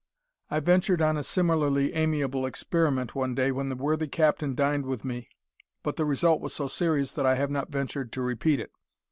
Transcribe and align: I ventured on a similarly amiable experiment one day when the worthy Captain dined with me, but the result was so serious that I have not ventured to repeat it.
I 0.49 0.59
ventured 0.59 0.99
on 0.99 1.15
a 1.15 1.21
similarly 1.21 1.93
amiable 1.93 2.47
experiment 2.47 3.13
one 3.13 3.35
day 3.35 3.51
when 3.51 3.69
the 3.69 3.75
worthy 3.75 4.07
Captain 4.07 4.55
dined 4.55 4.87
with 4.87 5.05
me, 5.05 5.29
but 5.83 5.95
the 5.95 6.05
result 6.05 6.41
was 6.41 6.55
so 6.55 6.67
serious 6.67 7.11
that 7.11 7.27
I 7.27 7.35
have 7.35 7.51
not 7.51 7.69
ventured 7.69 8.11
to 8.13 8.23
repeat 8.23 8.59
it. 8.59 8.71